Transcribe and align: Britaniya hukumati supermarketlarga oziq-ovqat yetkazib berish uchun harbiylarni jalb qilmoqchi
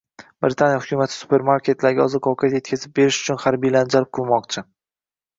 Britaniya 0.43 0.77
hukumati 0.77 1.15
supermarketlarga 1.23 2.01
oziq-ovqat 2.05 2.55
yetkazib 2.57 2.95
berish 3.01 3.19
uchun 3.25 3.39
harbiylarni 3.43 3.93
jalb 3.97 4.09
qilmoqchi 4.19 4.65